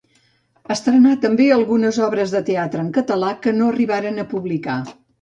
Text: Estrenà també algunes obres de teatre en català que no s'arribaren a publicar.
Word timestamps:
Estrenà 0.75 1.11
també 1.25 1.45
algunes 1.59 2.01
obres 2.07 2.35
de 2.39 2.43
teatre 2.49 2.85
en 2.87 2.91
català 2.99 3.33
que 3.45 3.57
no 3.63 3.71
s'arribaren 3.71 4.23
a 4.27 4.31
publicar. 4.37 4.85